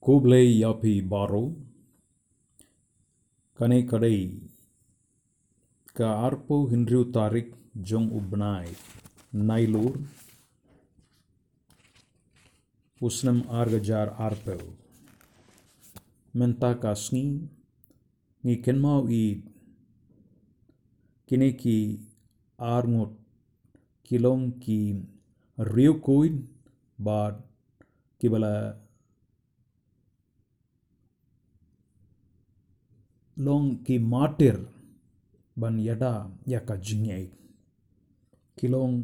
[0.00, 1.52] Kublai Yapi Baru
[3.54, 4.32] Kane Kadai
[5.92, 8.72] Ka Arpo Hinriu Tarik Jong Ubnai
[9.34, 10.00] Nailur
[13.02, 14.62] Usnam Argajar Arpel
[16.34, 17.44] Menta Kasni
[18.42, 19.42] Ngi Kenmau I
[21.28, 22.00] Kine Ki
[22.58, 23.12] Arngot
[24.08, 24.96] Kilong Ki
[25.58, 26.40] Riu Kuid
[26.98, 27.34] Bad
[33.46, 34.56] long ki matir
[35.60, 36.14] ban yada
[36.52, 37.26] yaka jinyai
[38.58, 38.96] kilong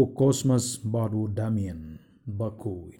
[0.00, 1.80] u cosmos badu damian
[2.38, 2.96] bakui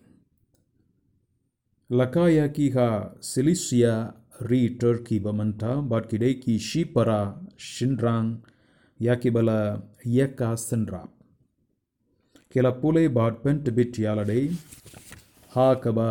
[1.98, 2.88] lakaya ki ha
[3.30, 3.94] silisia
[4.50, 7.20] ri turkey bamanta bat kidei ki shipara
[7.72, 8.30] shindrang
[9.06, 9.60] yakibala
[10.18, 11.10] yaka sendrap
[12.50, 14.46] kila pule bat pentibit yaladei
[15.54, 16.08] ha kaba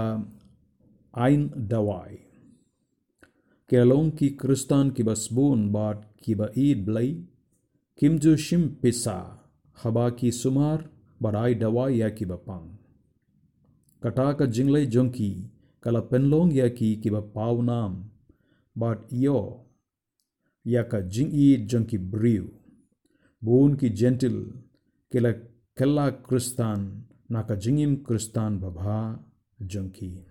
[1.26, 2.14] ain dawai
[3.70, 7.26] Kelong की क्रिस्तान की बस बून बाट की बई ब्लई,
[8.00, 9.50] किम जो शिम पिसा,
[9.84, 10.90] हबा की सुमार,
[11.22, 12.78] बराई डवा या कि बपांग।
[14.04, 15.52] कटाक जिंगले जोंकी,
[15.84, 18.06] कल पेनलोंग या की, कि व पाव नाम।
[18.78, 19.66] बाट यो,
[20.68, 22.44] या का जिंग ईद जोंकी ब्रियु।
[23.44, 24.54] बून की जेंटिल,
[25.12, 25.32] केला
[25.78, 29.26] केला क्रिस्तान, ना का जिंगिम क्रिस्तान बभा
[29.62, 30.26] जोंकी।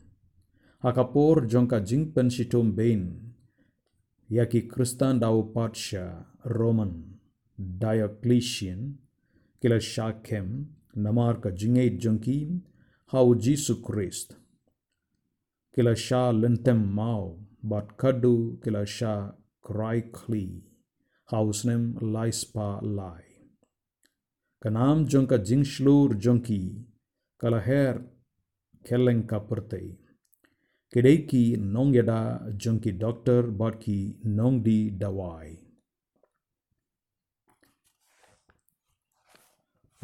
[0.84, 3.32] Hakapor jongka jing pensitum bain
[4.28, 6.92] yaki Kristan dau patsha Roman
[7.56, 8.98] Diocletian
[9.62, 12.60] kila shakem namar ka jingay jongki
[13.12, 14.36] hau Jesus Christ
[15.72, 19.32] kila sha lentem mau bat kadu kila sha
[19.64, 20.46] cry kli
[21.32, 23.24] hausnem laispa lai
[24.60, 26.62] kanam jongka jing shlur jongki
[27.40, 28.04] kala her
[28.84, 30.03] keleng kapurtei
[32.94, 33.50] Doktor
[33.82, 35.50] ki nong di dawai.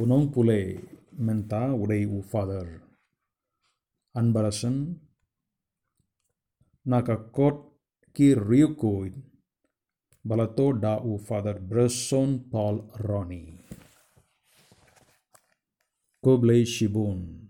[0.02, 0.82] Unong pule
[1.14, 2.82] menta udai u father.
[4.18, 4.98] Anbarasan
[6.90, 7.70] naka kot
[8.10, 9.14] ki riukuid
[10.26, 13.62] balato da u father Bresson Paul Ronnie.
[16.18, 17.49] Koblei Shibun